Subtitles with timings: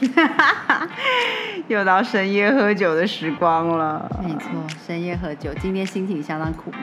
[1.68, 4.08] 又到深夜喝酒的时光了。
[4.22, 4.48] 没错，
[4.86, 6.80] 深夜喝酒，今天心情相当苦闷，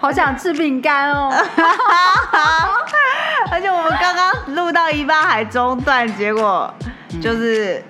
[0.00, 1.30] 好想吃饼干哦。
[3.50, 6.72] 而且我们刚刚录到一半还中断，结果
[7.20, 7.82] 就是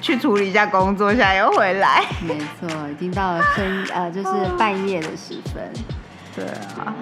[0.00, 2.04] 去处理一下工作，现在又回来。
[2.22, 5.72] 没错，已经到了深呃，就是半夜的时分。
[6.36, 6.44] 对
[6.78, 6.94] 啊，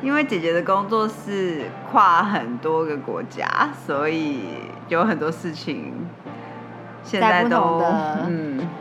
[0.00, 4.40] 因为姐姐的工作是跨很多个国家，所以
[4.88, 5.92] 有很多事情。
[7.12, 8.26] 在不同的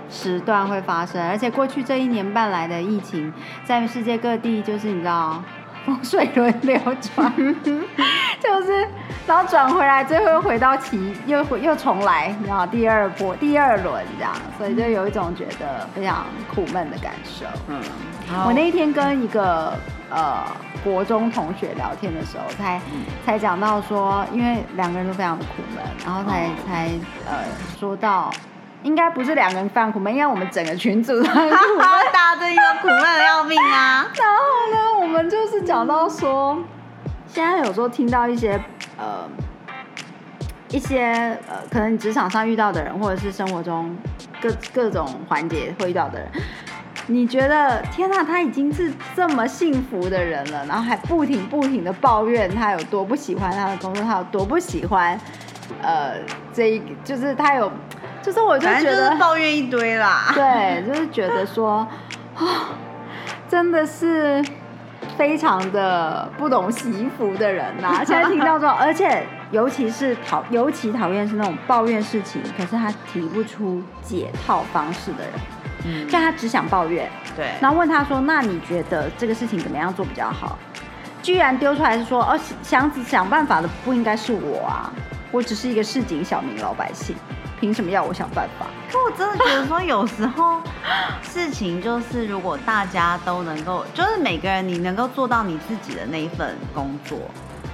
[0.10, 3.32] 时段会发生，而且过去这一年半来的疫情，
[3.64, 5.42] 在世界各地就是你知道，
[5.86, 7.32] 风水轮流转，
[8.42, 8.88] 就是
[9.26, 17.46] 然后转回来，最后又回到起，又又重来，你知道第二波第二轮这样，所以就有一种觉得非常苦闷的感受。
[17.68, 17.82] 嗯，
[18.46, 19.74] 我那一天跟一个。
[20.10, 20.42] 呃，
[20.86, 22.80] 国中同学聊天的时候，才
[23.26, 26.90] 才讲到说，因为两个人都非常的苦闷，然后才才
[27.26, 27.44] 呃
[27.80, 28.32] 说到，
[28.84, 34.08] 应该不是两个人非常苦闷，应该我们整个群组都 苦闷，大家都因苦闷的要命啊。
[34.16, 36.58] 然后呢，我们就是讲到说，
[37.28, 38.60] 现在有时候听到一些
[38.98, 39.30] 呃
[40.70, 43.96] 一些呃，可能职场上遇到的人，或者是生活中
[44.42, 46.30] 各各种环节会遇到的人。
[47.10, 55.18] 你觉得天哪，他已经是这么幸福的人了，然后还不停不停的抱怨他有多不喜欢他的工作，他有多不喜欢，
[55.82, 56.16] 呃，
[56.54, 57.72] 这一就是他有，
[58.22, 61.88] 就是我就觉得抱怨一堆啦， 对，就是觉得说
[62.36, 62.44] 啊，
[63.50, 64.44] 真的是
[65.18, 68.04] 非常的不懂洗服的人呐。
[68.06, 75.34] 现在听到这种， 而且尤其是讨，尤其讨厌是那种抱怨事情，可是他提不出解套方式的人。
[75.86, 80.58] 嗯像他只想抱怨，对，然后问他说：“那你觉得这个事情怎么样做比较好？”
[81.22, 84.92] 居然丢出来是说：“哦，想想办法的不应该是我啊，
[85.32, 87.16] 我只是一个市井小民老百姓，
[87.60, 90.62] 凭什么要我想办法？”可我真的觉得说，有时候
[91.22, 97.18] 事情就是如果大家都能够，就是每个人你能够做到你自己的那一份工作。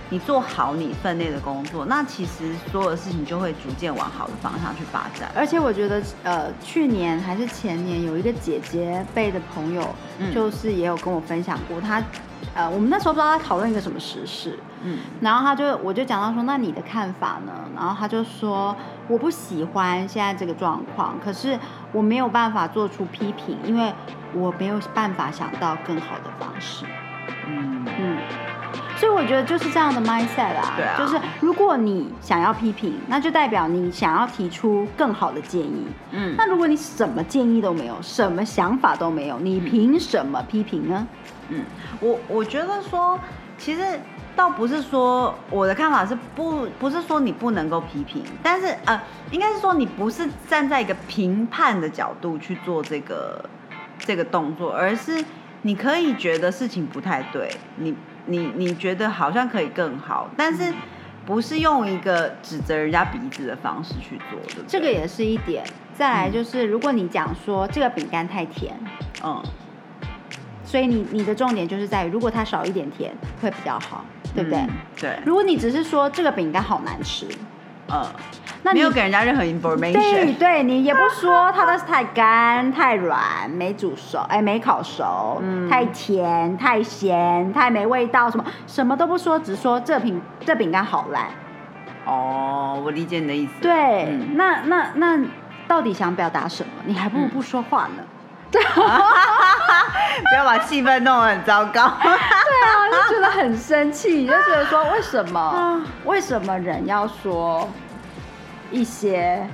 [0.10, 5.32] 你做好你分内的工作，那其实所有的事情就会逐渐往好的方向去发展。
[5.36, 9.82] 而且我觉得，呃，去年还是前年，有一个姐姐辈的朋友，
[10.32, 12.00] 就是也有跟我分享过，她，
[12.56, 17.54] 呃，我们那时候不知道在讨论一个什么时事，嗯，然后他就我就讲到说，那你的看法呢？
[17.76, 18.76] 然后他就说，
[19.08, 21.58] 我不喜欢现在这个状况，可是
[21.92, 23.94] 我没有办法做出批评，因为
[24.34, 26.86] 我没有办法想到更好的方式。
[27.48, 28.18] 嗯嗯。
[28.96, 35.88] 所以我觉得就是这样的 mindset 啊，对啊，就是如果你想要批评，那就代表你想要提出更好的建议。
[36.12, 41.06] 嗯，那如果你什么建议都没有，什么想法都没有，你凭什么批评呢？
[41.43, 41.43] 嗯，
[42.00, 43.20] 我我觉得说，
[43.58, 44.00] 其实
[44.36, 53.44] 倒不是说我的看法是不不是说你不能够批评，但是呃，应该是说你不是站在一个评判的角度去做这个
[54.00, 55.24] 这个动作，而是
[55.62, 57.96] 你可以觉得事情不太对，你。
[58.26, 60.74] 你你觉得好像可以更好，但是
[61.26, 64.64] 不是用一个指责人家鼻子的方式去做的？
[64.66, 65.62] 这个也是一点。
[65.94, 68.74] 再来就是，如果你讲说这个饼干太甜，
[69.22, 69.44] 嗯，
[70.74, 74.04] 所以你你的重点就是在于，如果它少一点甜会比较好，
[74.34, 74.66] 对不对？
[75.00, 75.20] 对。
[75.24, 77.28] 如果你只是说这个饼干好难吃，
[77.92, 78.04] 嗯。
[78.64, 79.94] 那没有给人家任何 information。
[79.94, 85.40] 对，对你也不说它的是太干、太软、没煮熟，哎，没烤熟，
[85.70, 91.28] 太甜、太咸、太没味道，什么什么都不说，只说这饼这饼干好烂。
[92.08, 93.52] 哦，我理解你的意思。
[93.62, 95.20] 对，那那那
[95.68, 96.72] 到底想表达什么？
[96.88, 98.04] 你还不如不说话呢。
[98.54, 98.62] 对，
[100.30, 101.98] 不要把气氛弄得很糟糕。
[102.02, 107.70] 对啊，就觉得很生气，就觉得说为什么 为什么人要说？
[108.72, 109.48] 一些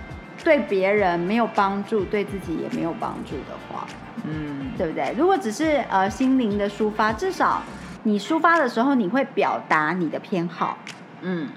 [0.46, 3.86] 对别人没有帮助、对自己也没有帮助的话，
[4.24, 5.14] 嗯，对不对？
[5.18, 7.62] 如果只是呃心灵的抒发，至少
[8.04, 10.78] 你抒发的时候，你会表达你的偏好，
[11.20, 11.50] 嗯，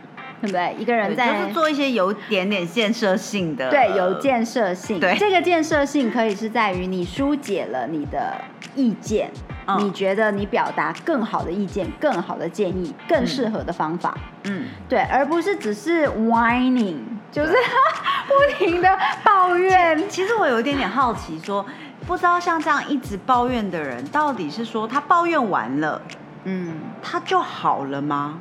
[0.42, 0.76] 对 不对？
[0.78, 5.00] 一个人在就是做一些有点点建设性的，对，有建设性。
[5.00, 8.34] 对，这个建设性可以是在于你疏解了你的
[8.74, 9.30] 意见，
[9.78, 16.96] 你觉得你表达更好的意见、更好的建议、更适合的方法，嗯，对，而不是只是 whining。
[17.30, 17.52] 就是
[18.28, 20.06] 不停的抱怨。
[20.06, 21.64] 其实我有一点点好奇，说
[22.06, 26.02] 不知道像这样一直抱怨的人，到底是说他抱怨完了，
[26.44, 28.38] 嗯，他就好了吗？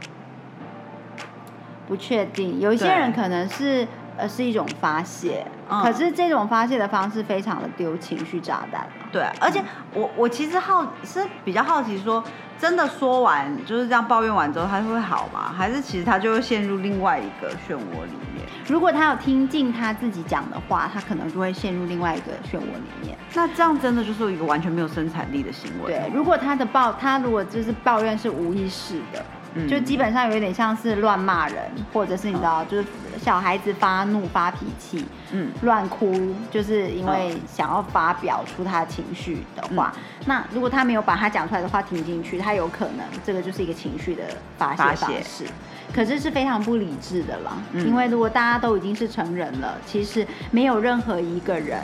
[1.91, 3.85] 不确定，有一些人可能是。
[4.17, 8.85] 呃是一种发泄，可是这种发泄的方式非常的丢情绪炸弹。
[9.11, 9.63] 对，而且
[9.95, 12.21] 我我其实好是比较好奇，说
[12.59, 15.51] 真的说完就是这样抱怨完之后，他会好吗？
[15.57, 18.45] 还是其实他就会陷入另外一个漩涡里面？
[18.67, 23.17] 如果他有听进他自己讲的话，他可能就会陷入另外一个漩涡里面。
[23.33, 25.93] 那这样真的就是一个完全没有生产力的行为。
[25.93, 29.23] 对，如果他的抱他如果就是抱怨是无意识的。
[29.67, 31.57] 就基本上有点像是乱骂人，
[31.91, 32.85] 或者是你知道，就是
[33.17, 39.93] 小孩子发怒发脾气，嗯，乱哭，就是因为想要发表出他的情绪的话，
[40.25, 44.23] 那如果他没有把他讲出来的话听进去，他有可能这个就是一个情绪的
[44.57, 45.45] 发泄方式，
[45.93, 47.51] 可是是非常不理智的啦。
[47.73, 51.83] 因为如果大家都已经是成人了，其实没有任何一个人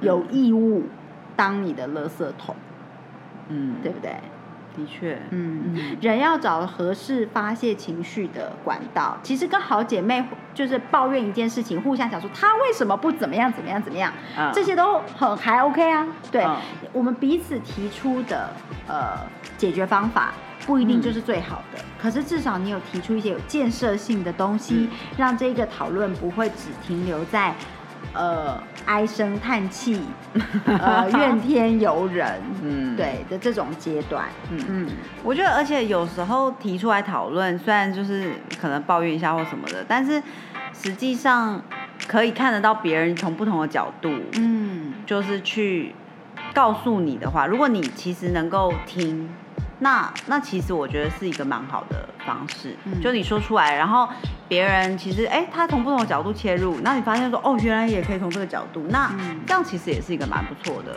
[0.00, 0.84] 有义务
[1.34, 2.54] 当你的垃圾桶，
[3.48, 4.14] 嗯，对不对？
[4.80, 9.18] 的确，嗯嗯，人要找合适发泄情绪的管道。
[9.22, 10.24] 其实跟好姐妹
[10.54, 14.12] 就是抱怨一件事情，互相讲说她为什么不怎么样怎么样怎么样，
[14.52, 16.06] 这些都很还 OK 啊。
[16.30, 16.46] 对，
[16.92, 18.50] 我们彼此提出的
[18.88, 19.18] 呃
[19.56, 20.32] 解决方法
[20.66, 27.54] 不一定就是最好的，可是至少你有提出一些有建设性的东西，让这个讨论不会只停留在。
[28.12, 30.02] 呃，唉声叹气，
[30.66, 34.58] 呃，怨天尤人，嗯，对的这种阶段，嗯。
[34.68, 34.88] 嗯，
[35.22, 40.22] 我觉得，而且有时候提出来讨论，虽然就是可能抱怨一下或什么的，但是
[40.72, 41.62] 实际上
[42.08, 45.94] 可以看得到别人从不同的角度，嗯，就是去
[46.52, 49.28] 告诉你的话，如果你其实能够听。
[49.80, 54.06] 那那其实我觉得是一个蛮好的方式，就你说出来，然后
[54.46, 59.10] 别人其实哎，他从不同的角度切入，那你发现说哦，原来也可以从这个角度，那
[59.46, 60.94] 这样其实也是一个蛮不错的。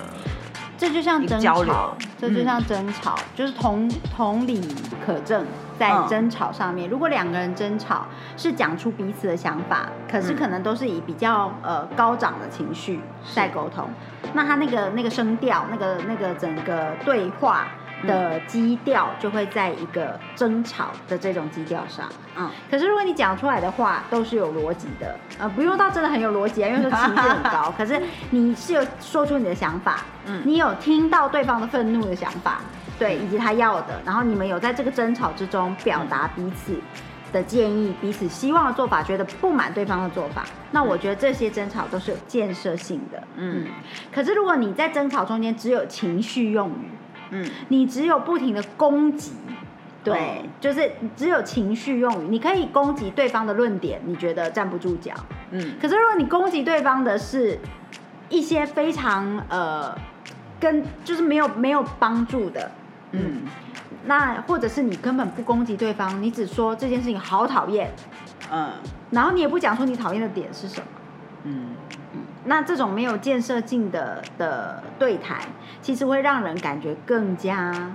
[0.77, 4.59] 这就像争吵，这就像争吵，就是同同理
[5.05, 5.45] 可证，
[5.79, 12.99] 在争吵上面，如果两个人争吵是讲出彼此的想法，可是可能都是以比较呃高涨的情绪
[13.33, 13.87] 在沟通，
[14.33, 17.67] 那他那个那个声调，那个那个整个对话。
[18.07, 28.01] 的基调就会在一个争吵的这种基调上，嗯，可是如果你讲出来的话都是有逻辑的，呃，不用到真的很有逻辑啊，因为说情绪很高， 可是
[28.31, 32.61] 你是有说出你的想法，嗯，你有听到对方的愤怒的想法，
[32.99, 36.75] 对，以及他要的，然后你们有在这个争吵之中表达彼此
[37.31, 43.67] 的建议，彼此希望的做法，觉得不满对方的做法，那我觉得这些争吵都是有建设性的，嗯，
[44.13, 46.89] 可是如果你在争吵中间只有情绪用语。
[47.35, 49.33] 嗯，你只有不停的攻击，
[50.03, 55.11] 对，就是只有情绪用语，你可以攻击对方的论点，你觉得站不住脚，
[55.49, 57.57] 嗯，可是如果你攻击对方的是
[58.29, 59.97] 一些非常呃，
[60.59, 62.71] 跟就是没有没有帮助的，
[63.13, 63.41] 嗯，
[64.05, 67.91] 那或者是你根本不攻击对方，你只说这件事情好讨厌，
[68.51, 68.69] 嗯，
[69.09, 70.87] 然后你也不讲出你讨厌的点是什么，
[71.45, 71.72] 嗯。
[72.45, 75.39] 那这种没有建设性的的对谈，
[75.81, 77.91] 其实会让人感觉更加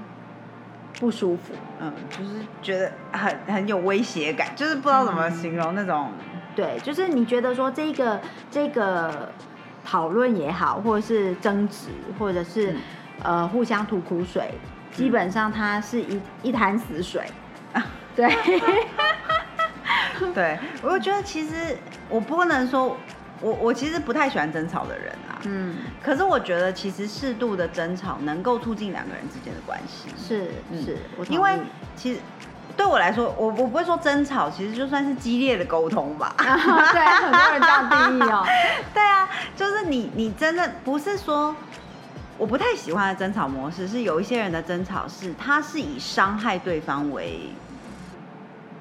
[0.98, 1.52] 不舒服。
[1.80, 2.30] 嗯，就是
[2.62, 6.10] 觉得很很有威胁感，就是不知道怎么形容那种。
[6.56, 9.30] 对，就是你觉得说这个这个
[9.84, 11.88] 讨论也好，或者是争执，
[12.18, 12.74] 或者是
[13.22, 14.54] 呃互相吐苦水，
[14.92, 17.22] 基本上它是一一潭死水。
[18.16, 18.34] 对，
[20.34, 21.76] 对，我觉得其实
[22.08, 22.96] 我不能说。
[23.40, 30.50] 我我其实不太喜欢争吵的人啊，嗯，可是我觉得其实适度的争吵能够促进两个人之间的关系，是
[30.84, 31.58] 是，因为
[31.94, 32.20] 其实
[32.76, 38.44] 对我来说，我我不会说争吵，其实就算是激烈的沟通吧， 对，很多人这样定义哦，
[38.92, 41.54] 对啊，就是你你真的不是说
[42.36, 47.50] 我不太喜欢的争吵模式，是有一些人的争吵是他是以伤害对方为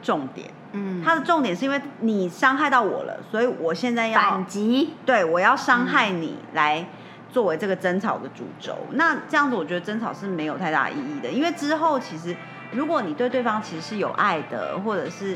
[0.02, 0.50] 重点。
[0.78, 6.86] 嗯，他的重点是因为你伤害到我了，所以我现在要反击，对我要伤害你来
[7.32, 8.78] 作为这个争吵的主轴。
[8.92, 12.36] 那这样子，我觉得争吵是没有太大意义的，因为之后其实
[12.72, 15.36] 如果你对对方其实是有爱的，或者是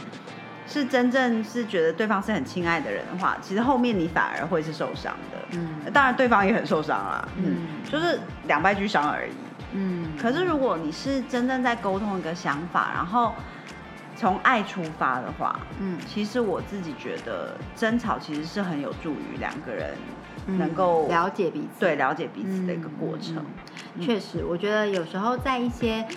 [0.68, 5.38] 是真正是觉得对方是很亲爱的人的话，其实后面你反而会是受伤的。
[5.52, 7.28] 嗯，当然对方也很受伤啦。
[7.38, 9.32] 嗯，就是两败俱伤而已。
[9.74, 13.34] 嗯，可是如果你是真正在沟通一个想法，然后。
[14.22, 19.98] 从爱出发的话，嗯，其实我自己觉得争吵其实是很有助于两个人
[20.46, 23.44] 能够了解彼此，对了解彼此的一个过程。
[24.00, 26.08] 确实，我觉得有时候在一些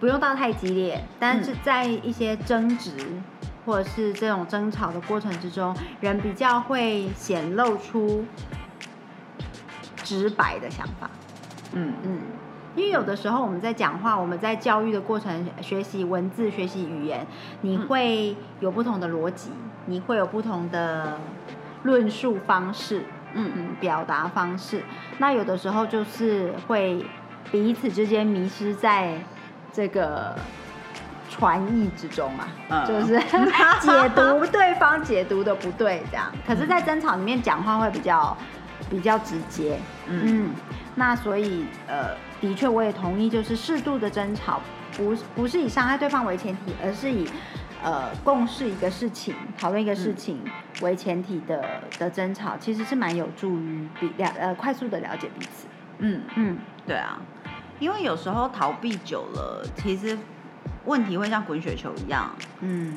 [0.00, 2.92] 不用到太激烈，但是在一些争执。
[3.66, 8.24] 或者是这种争吵的过程之中，人比较会显露出
[10.02, 11.08] 直白的想法。
[11.74, 12.20] 嗯嗯，
[12.76, 17.26] 因为有的时候我们在讲话，我们在教育的过程，学习文字、学习语言，
[17.62, 19.50] 你会有不同的逻辑，
[19.86, 21.18] 你会有不同的
[21.82, 24.82] 论述方式，嗯嗯，表达方式。
[25.18, 27.04] 那有的时候就是会
[27.50, 29.18] 彼此之间迷失在
[29.72, 30.36] 这个
[31.28, 32.30] 传译之中
[32.68, 33.18] 啊，就是
[33.80, 36.30] 解读对方解读的不对这样。
[36.46, 38.36] 可是，在争吵里面讲话会比较
[38.88, 40.50] 比较直接，嗯。
[40.96, 44.60] 那所以，呃，的确，我也同意，就是适度的争吵，
[44.96, 47.28] 不不是以伤害对方为前提，而是以，
[47.82, 50.40] 呃，共事一个事情、讨论一个事情
[50.80, 55.66] 为前提的的争吵，其实是蛮有助于比了呃快速的了解彼此。
[55.98, 56.56] 嗯嗯，
[56.86, 57.20] 对啊，
[57.78, 60.18] 因为有时候逃避久了，其实
[60.86, 62.94] 问题会像滚雪球一样，嗯，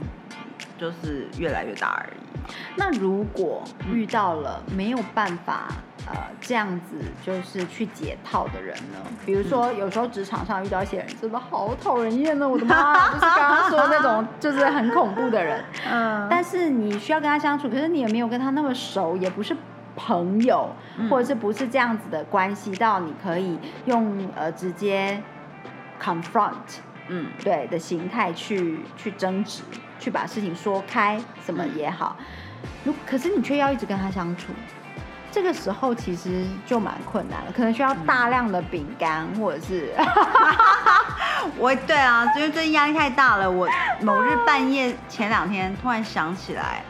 [0.77, 2.51] 就是越来越大而已。
[2.77, 5.67] 那如果遇到了没有办法
[6.07, 6.95] 呃这样子
[7.25, 8.99] 就是去解套的人呢？
[9.25, 15.63] 比如说有时候职场上遇到一些人真的好讨人厌呢，我的妈， 就是刚刚说那种就是很恐怖的人。
[15.89, 16.27] 嗯。
[16.29, 19.55] 但是你需要跟他相处，可是你也没有跟他那么熟，也不是
[19.95, 20.69] 朋友，
[21.09, 25.21] 或者是不是这样子的关系到你可以用呃直接
[26.01, 29.61] confront，嗯，对的形态去去争执。
[29.99, 32.17] 去把事情说开，什么也好，
[32.83, 34.51] 如可是你却要一直跟他相处，
[35.33, 39.91] 这个时候其实就蛮困难了，可能需要大量的饼干，或者是，
[41.57, 43.67] 我对啊，因为最近压力太大了，我
[44.01, 46.83] 某日半夜前两天突然想起来，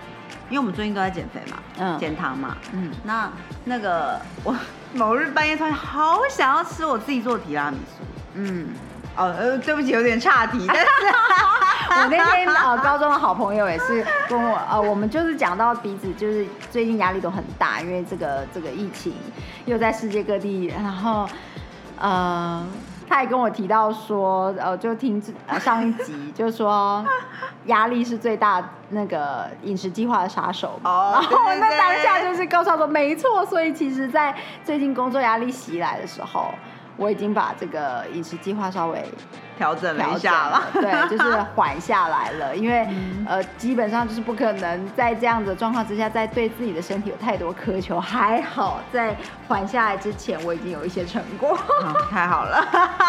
[0.50, 3.32] 因为我们最近都在减肥嘛，嗯，减糖嘛，嗯，那
[3.64, 4.54] 那个我
[4.94, 8.68] 某日半夜突然好想要吃我自己做的提拉米苏，嗯。
[9.16, 10.66] 哦，呃，对不起，有点岔题。
[10.68, 10.84] 但是
[12.02, 19.14] 我那天呃，高中的好朋友也是跟我呃，我们就是讲到彼此就是最近压力都很大，因为这个这个疫情
[19.66, 21.28] 又在世界各地，然后
[22.00, 22.66] 呃，
[23.08, 25.22] 他也跟我提到说，呃，就听
[25.60, 27.06] 上一集就是说
[27.66, 30.80] 压力是最大那个饮食计划的杀手。
[30.84, 34.36] 哦，然后那当下就是告诉他说，没错，所以其实，在
[34.66, 36.54] 最近工作压力袭来的时候。
[36.98, 39.04] 我已经把这个饮食计划稍微
[39.58, 42.88] 调整了一下了， 对，就是缓下来了，因为
[43.28, 48.00] 呃，基本上就是不可能在这样的状况之下，再对自己的身体有太多苛求。
[48.00, 49.16] 还好在
[49.48, 51.58] 缓下来之前，我已经有一些成果，
[52.10, 52.64] 太好了，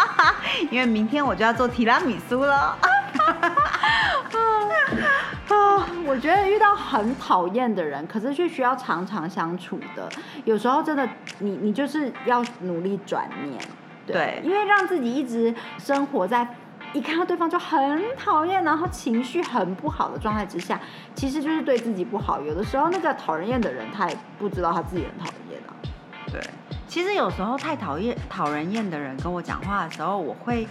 [0.71, 2.77] 因为明天我就要做提拉米苏了。
[5.47, 10.07] 啊， 我觉得遇到很讨厌的人，可是却需要常常相处的，
[10.43, 11.07] 有时候真的，
[11.39, 13.59] 你你就是要努力转念，
[14.05, 16.47] 对，因为让自己一直生活在
[16.93, 20.79] 一看到对方就很讨厌，然后情绪很不好的状态之下，
[21.13, 22.41] 其实就是对自己不好。
[22.41, 25.73] 有的时候那个讨人厌的人，他也不知道他自己很讨人厌啊。
[26.31, 26.41] 对，
[26.87, 30.67] 其实有时候太讨厌、讨人厌的人跟我讲话的时候，我会。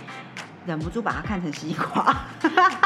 [0.66, 2.16] 忍不住把他看成西瓜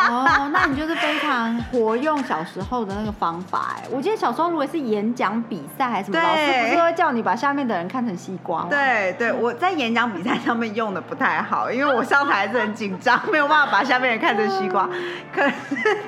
[0.09, 3.83] 哦，那你就是非常活用小时候的那个方法哎。
[3.91, 8.69] 我记得小时候如果是演讲比赛还是什么，老师不是会叫你把下面的人看成西瓜吗？
[8.71, 14.89] 对对，我在演讲比赛上面用的不太好，因为我上台是很紧张，没有办法把下面人看成西瓜。
[15.33, 15.99] 可是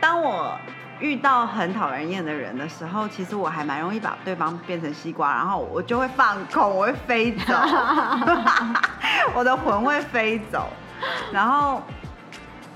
[0.00, 0.56] 当我
[1.00, 7.54] 遇到很讨人厌的人的时候，其实我还蛮容易把对方变成西瓜，然后我就会放空，我会飞走，
[9.34, 10.68] 我的魂会飞走。
[11.32, 11.82] 然后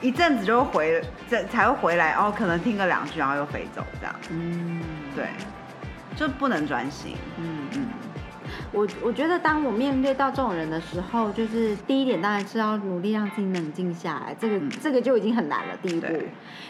[0.00, 4.14] 一阵子就回，才才会回来哦，可能听个两句，然后又飞走，这样。
[4.30, 4.80] 嗯，
[5.14, 5.26] 对，
[6.16, 7.16] 就不能专心。
[7.38, 7.88] 嗯嗯。
[8.72, 15.76] 我我觉得，当我面对到这种人的时候，就是第一点当然是要努力让自己冷静下来，这个这个就已经很难了。
[15.82, 16.06] 第一步，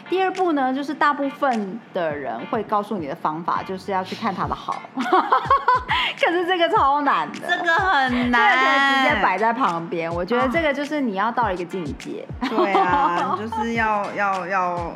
[0.09, 4.81] 第二步呢，就是大部分的人会告诉你的方法，就是要去看他的好。
[6.21, 10.13] 可是这个超难的，这个很难，直接摆在旁边。
[10.13, 12.25] 我觉得这个就是你要到一个境界。
[12.49, 14.93] 对啊， 就是要要要。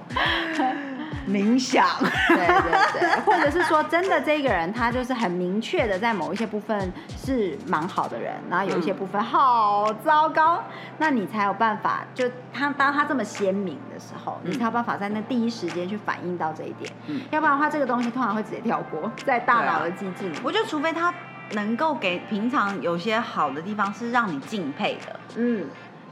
[1.28, 1.86] 冥想，
[2.28, 10.64] 对对对，或者是说真的，这个人他就是很明确的，在某一些部分是蛮好的人，然后有一些部分好糟糕，
[10.98, 20.38] 那你才有办法，就他当他这么鲜明的时候，你才有办法在那第一时间去反映到这一点，嗯，要不然的话，这个东西通常会直接跳过在大脑的机制里。
[20.44, 21.14] 我觉得，除非他
[21.52, 25.66] 能够给平常有些好的地方是让你敬佩的，嗯。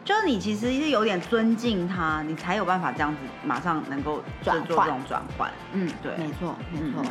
[0.03, 5.51] 就是你其实是有点尊敬他，你才有办法这样子马上能够转做这种转换。
[5.73, 7.03] 嗯，对，没错，没错。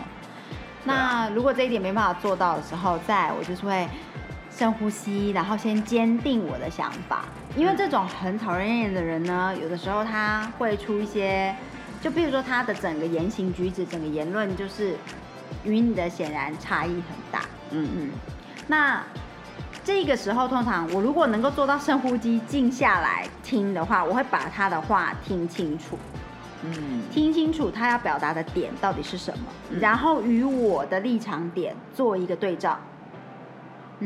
[0.84, 3.88] 那如果这一点没办法做到的时候，在我就是会
[4.50, 7.24] 深呼吸，然后先坚定我的想法。
[7.56, 11.54] 因为这种很讨人厌的人呢，有的时候他会出一些
[12.00, 14.96] 就比如说他的整个言行举止、整个言论，就是
[15.64, 17.42] 与你的显然差异很大。
[17.70, 18.10] 嗯嗯。
[18.66, 19.02] 那
[19.82, 25.98] 这个时候，通常我如果能够做到深呼吸、静下来听的话，我会把他的话听清楚。
[26.62, 29.44] 嗯，听清楚他要表达的点到底是什么，
[29.80, 32.78] 然后与我的立场点做一个对照。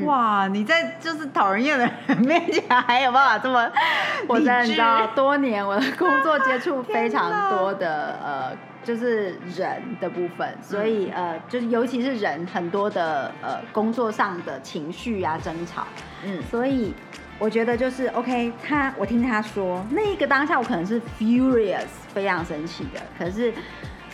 [0.02, 3.70] 哇，你在就是讨人厌的人面前还有办法这么？
[4.26, 15.86] 我真的知道，多年我的工作接触非常多的 呃，就是人的部分，所以呃，就是尤其是人很多的呃工作上的情绪啊争吵，
[16.24, 16.92] 嗯，所以
[17.38, 23.52] 我觉得就是 OK，他我听他说那一个当下我可能是 furious 非常生气的，可是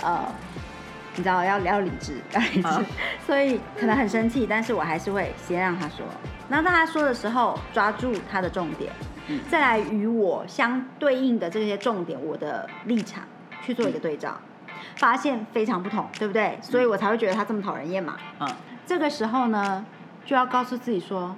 [0.03, 0.27] 呃。
[1.21, 2.85] 你知道要要理智，要理智，
[3.27, 5.99] 所以可能很生气，但是我还是会先让他说。
[6.49, 8.91] 那当他说的时候，抓住他的重点，
[9.51, 13.23] 再来与我相对应的这些重点，我的立场
[13.63, 14.41] 去做一个对照，
[14.97, 16.59] 发现非常不同，对不对？
[16.63, 18.17] 所以我才会觉得他这么讨人厌嘛。
[18.41, 18.49] 嗯，
[18.87, 19.85] 这个时候呢，
[20.25, 21.37] 就要告诉自己说：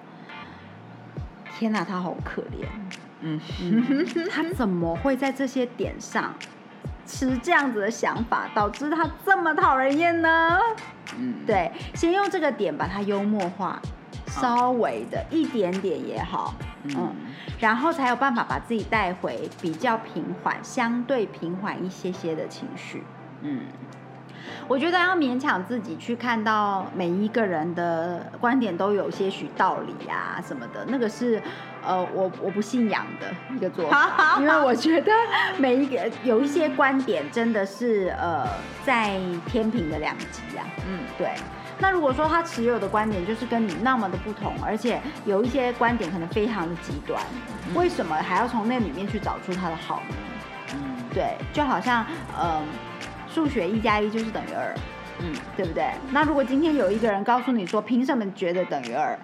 [1.58, 2.66] 天哪，他好可怜。
[3.20, 3.40] 嗯，
[4.30, 6.32] 他怎么会在这些点上？
[7.06, 10.58] 持这样子的想法，导致他这么讨人厌呢？
[11.18, 13.80] 嗯，对，先用这个点把它幽默化，
[14.26, 16.54] 稍微的一点点也好，
[16.84, 17.14] 嗯，
[17.58, 23.02] 然后才有办法把自己带回比较平缓、相对平缓一些些的情绪，
[23.42, 23.66] 嗯。
[24.68, 31.42] 我觉得要勉强自己去看到每一个人的观点都有些许道理啊什么的，那个是
[31.84, 35.12] 呃我我不信仰的一个做法，因为我觉得
[35.58, 38.46] 每一个有一些观点真的是呃
[38.84, 40.64] 在天平的两极啊。
[40.86, 41.30] 嗯，对。
[41.78, 47.20] 那如果说他持有的观点就是跟你那么的不同，而且有一些观点可能非常的极端，
[47.74, 50.14] 为什么还要从那里面去找出他的好呢？
[50.74, 50.80] 嗯，
[51.12, 52.06] 对，就好像
[52.40, 52.62] 嗯。
[53.32, 54.74] 数学一加一就是等于二，
[55.20, 55.90] 嗯，对不对？
[56.10, 59.18] 那如果今天有一个人告诉你说，凭什么觉得等于二？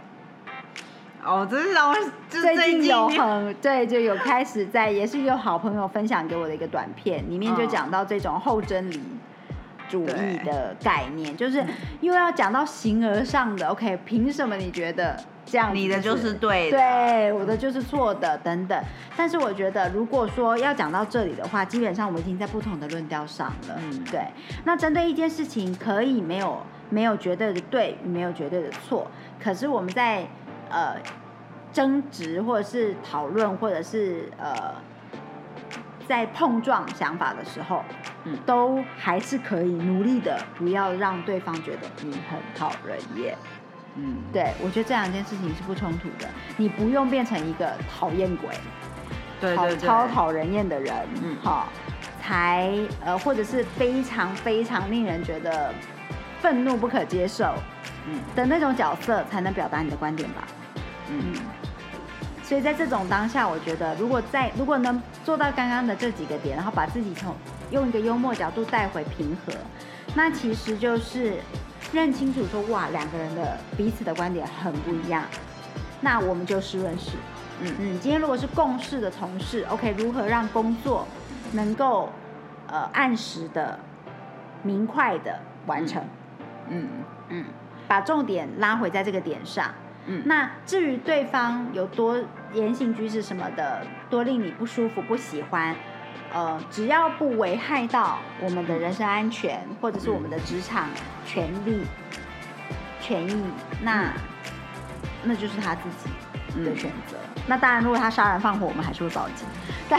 [1.24, 1.96] 哦，这是让我
[2.30, 9.02] 最近有很对，就有开始在，也是有好朋友分享给我的一个短片，里面就讲到这种后真理
[9.88, 11.62] 主义的概念，就是
[12.00, 13.68] 又要讲到形而上的。
[13.68, 15.18] OK，凭什么你觉得？
[15.50, 18.84] 这样你的就是对，对，我的就是错的，等等。
[19.16, 23.74] 但是我觉得，如果说要讲到这里的话，基本上我们已经在不同的论调上了。
[23.78, 24.20] 嗯，对。
[24.64, 29.10] 那针对一件事情，可以没有没有绝对的对，没有绝对的错。
[29.42, 30.26] 可是我们在
[30.68, 30.96] 呃
[31.72, 34.74] 争执，或者是讨论，或者是呃
[36.06, 37.82] 在碰撞想法的时候，
[38.24, 43.36] 嗯，都还是可以努力的，不要让对方觉得你很讨人厌。
[43.96, 46.28] 嗯，对，我觉得这两件事情是不冲突的。
[46.56, 48.50] 你不用变成一个讨厌鬼，
[49.40, 51.68] 对对对，超讨人厌的人，嗯，好，
[52.22, 52.70] 才
[53.04, 55.74] 呃，或者是非常非常令人觉得
[56.40, 57.54] 愤怒不可接受，
[58.06, 60.46] 嗯的那种角色，才能表达你的观点吧。
[61.08, 61.34] 嗯，
[62.44, 67.34] 所以在这种当下，我觉得如果在如果能做到刚刚的这几个点，然后把自己从
[67.72, 69.52] 用一个幽默角度带回平和，
[70.14, 71.38] 那其实就是。
[71.92, 75.24] 认清楚，说哇，两个人的彼此的观点很不一样，
[76.00, 77.12] 那我们就事论事。
[77.60, 81.06] 嗯嗯，今天如果是共事的同事，OK，如何让工作
[81.52, 82.10] 能够
[82.68, 83.78] 呃按时的、
[84.62, 86.02] 明快的完成？
[86.68, 86.86] 嗯
[87.30, 87.44] 嗯，
[87.88, 89.74] 把重点拉回在这个点上。
[90.06, 92.18] 嗯，那至于对方有多
[92.54, 95.74] 言行举止什么的，多令你不舒服、不喜欢。
[96.32, 100.88] 呃，只要不危害到我们的人身安全，或者是我们的职场
[101.24, 101.86] 权利、
[103.00, 103.44] 权益，
[103.82, 104.12] 那
[105.22, 106.10] 那就是他自己
[106.64, 107.16] 的选择。
[107.46, 109.46] 那当然，如果他杀人放火，我们还是会报警。
[109.88, 109.98] 对，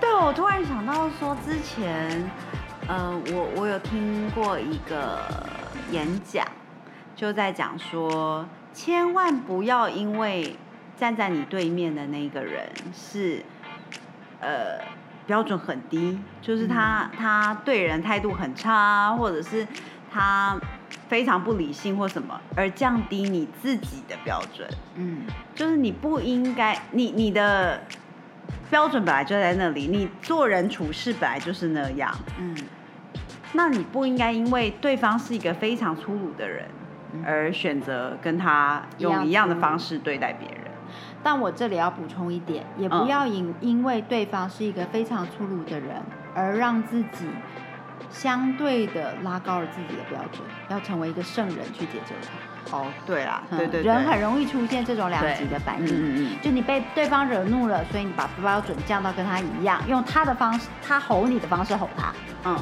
[0.00, 2.30] 对我突然想到说，之前，
[2.88, 5.20] 呃，我我有听过一个
[5.90, 6.46] 演讲，
[7.14, 10.56] 就在讲说，千万不要因为。
[10.96, 13.42] 站在你对面的那个人是，
[14.40, 14.78] 呃，
[15.26, 19.66] 标准很低，就是他他对人态度很差，或者是
[20.10, 20.56] 他
[21.08, 24.68] 非常不理性或什么，而降低你自己的标准。
[24.94, 25.22] 嗯，
[25.54, 27.82] 就是你不应该，你你的
[28.70, 32.14] 标准本来就在那里，你做人处事本来就是那样。
[32.38, 32.56] 嗯，
[33.52, 36.66] 那你不应该因为对方是一个非常粗鲁的人，
[37.24, 40.63] 而选择跟他用一样的方式对待别人。
[41.24, 46.00] 但我这里要补充一点，也不要因因为对方是一个非常粗鲁的人，
[46.34, 47.26] 而让自己
[48.10, 52.76] 相对的拉高了自己的标准，要成为一个圣人去解救他。
[52.76, 55.86] 哦，对啦，对对，人很容易出现这种两极的反应。
[55.86, 62.12] 嗯嗯就你被对方惹怒了，所以你把标准降到跟他一样，用他的方式，他吼你的方式吼他。
[62.44, 62.58] 嗯。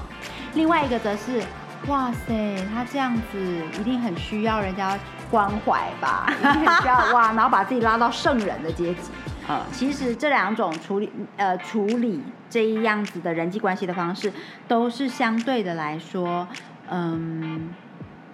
[0.54, 1.42] 另外一个则是，
[1.86, 3.38] 哇塞，他这样子
[3.80, 4.98] 一定很需要人家
[5.32, 6.26] 关怀吧？
[6.28, 9.10] 一定很需要哇，然后把自己拉到圣人的阶级。
[9.48, 14.30] 嗯，其实这两种处理呃处理这一样子的人际关系的方式，
[14.68, 16.46] 都是相对的来说，
[16.90, 17.70] 嗯，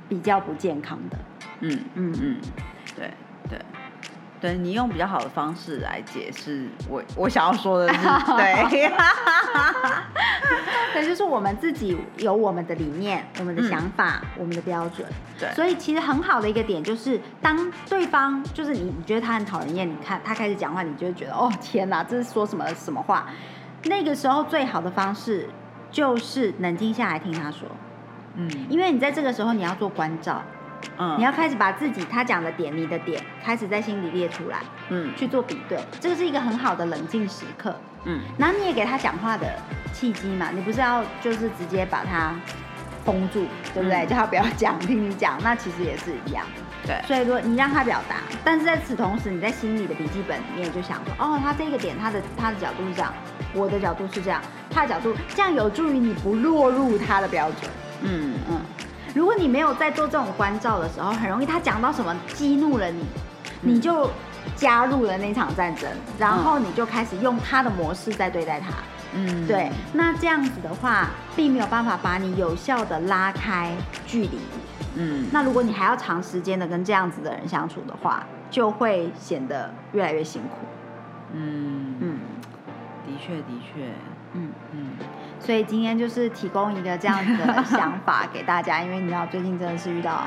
[0.09, 1.17] 比较不健康的。
[1.61, 2.37] 嗯嗯嗯，
[2.97, 3.11] 对
[3.49, 3.59] 对。
[4.41, 7.99] 对你用比较好的方式来解释我我想要说的是，
[8.37, 8.89] 对，
[10.95, 15.07] 对，就是我们自己有我们的理念、我们的想法、我们的标准。
[15.39, 23.27] 对，所以其实很好的一个点就是，当对方就是你，你觉得他很讨人厌，你看他开始讲话，你就会觉得哦天哪，这是说什么什么话？
[23.85, 25.49] 那个时候最好的方式
[25.91, 27.69] 就是冷静下来听他说，
[28.35, 30.43] 嗯，因为你在这个时候你要做关照。
[30.99, 39.47] 嗯，你要开始把自己他讲的点，你的点开始在心里列出来，嗯，去做比对，这个是一个很好的冷静时刻，嗯，然后你也给他讲话的
[39.93, 42.35] 契机嘛，你不是要就是直接把他
[43.05, 44.07] 封住，对不对？
[44.07, 46.45] 叫他不要讲，听你讲，那其实也是一样，
[46.85, 47.01] 对。
[47.07, 53.13] 所以说你让他表达，但是在此同时，你在心里的笔记本里面就想说，哦，他这个点，他的他的角度是这样，
[53.55, 57.71] 我的角度是这样，他的角度，这样有助于你不落入他的标准，
[58.03, 58.61] 嗯嗯。
[59.15, 63.05] 如果你没有在做这种关照的时候，很容易他讲到什么激怒了你，
[63.63, 64.11] 你就
[64.55, 68.69] 加入了那场战争，然后你就开始用他的模式在对待他。
[69.15, 69.71] 嗯，对。
[69.95, 73.73] 那这样子的话，并没有办法把你有效的拉开
[74.07, 74.39] 距离。
[74.97, 75.27] 嗯。
[75.33, 80.59] 那如果你还要长时间的跟这样子的人相处的话，就会显得越来越辛苦。
[81.33, 82.19] 嗯嗯，
[83.07, 83.93] 的确的确。
[84.35, 84.91] 嗯嗯。
[85.49, 90.27] 所以今天就是提供一个这样子的想法给大家，因为你知道最近真的是遇到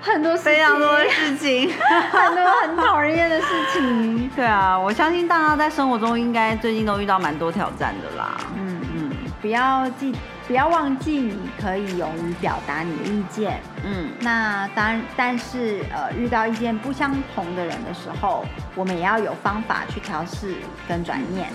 [0.00, 1.68] 很多非常多的事情，
[2.12, 4.30] 很多很讨人厌的事情。
[4.36, 8.36] 对啊，我相信大家在生活中应该最近都遇到蛮多挑战的啦。
[8.56, 9.10] 嗯嗯，
[9.42, 10.14] 不要记，
[10.46, 13.60] 不要忘记你可以勇于表达你的意见。
[13.84, 18.44] 嗯，那当然，但是呃，遇到意见不相同的人的时候，
[18.76, 20.54] 我们也要有方法去调试
[20.86, 21.48] 跟转念。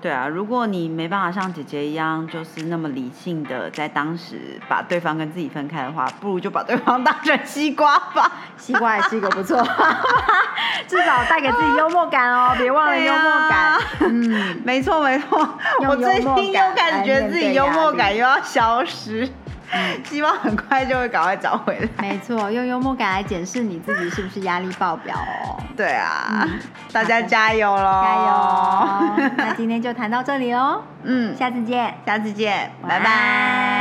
[0.00, 8.32] 对啊，如果你没办法像姐姐一样，就是那么理性的在当时把对方跟自己分开的话，不如就把对方当成西瓜吧。
[8.56, 9.62] 西瓜也是一个不错，
[10.88, 13.78] 至少带给自己幽默感哦，别忘了幽默感。
[14.00, 15.46] 嗯，没错没错，
[15.88, 19.28] 我最近又开始觉得自己幽默感又要消失。
[20.04, 21.88] 希望很快就会赶快找回来。
[22.08, 25.62] 没错，用幽默感来检视你自己是不是压力爆表哦。
[25.76, 26.46] 对啊，
[26.92, 28.02] 大家加油喽！
[28.02, 28.14] 加
[29.24, 29.30] 油！
[29.38, 30.82] 那今天就谈到这里喽。
[31.04, 33.79] 嗯，下次见，下次见，拜拜。